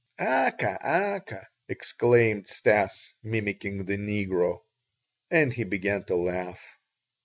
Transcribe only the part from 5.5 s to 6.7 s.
he began to laugh.